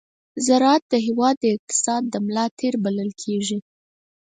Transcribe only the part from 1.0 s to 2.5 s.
هېواد د اقتصاد د ملا